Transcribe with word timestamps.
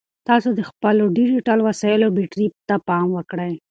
تاسو 0.27 0.49
د 0.57 0.61
خپلو 0.69 1.03
ډیجیټل 1.17 1.59
وسایلو 1.67 2.13
بیټرۍ 2.15 2.47
ته 2.67 2.75
پام 2.87 3.07
وکړئ. 3.17 3.53